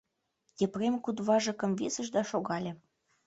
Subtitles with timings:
[0.65, 2.71] Епрем куд важыкым висыш да шогале.